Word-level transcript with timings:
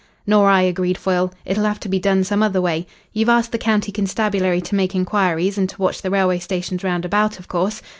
"Nor 0.25 0.49
I," 0.49 0.61
agreed 0.63 0.97
Foyle. 0.97 1.31
"It'll 1.45 1.65
have 1.65 1.79
to 1.81 1.87
be 1.87 1.99
done 1.99 2.23
some 2.23 2.41
other 2.41 2.59
way. 2.59 2.87
You've 3.13 3.29
asked 3.29 3.51
the 3.51 3.59
county 3.59 3.91
constabulary 3.91 4.59
to 4.59 4.73
make 4.73 4.95
inquiries 4.95 5.59
and 5.59 5.69
to 5.69 5.79
watch 5.79 6.01
the 6.01 6.09
railway 6.09 6.39
stations 6.39 6.83
round 6.83 7.05
about, 7.05 7.37
of 7.37 7.47
course? 7.47 7.83